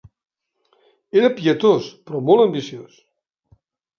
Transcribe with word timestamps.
Era 1.19 1.29
pietós 1.41 1.91
però 2.07 2.21
molt 2.29 2.45
ambiciós. 2.47 2.97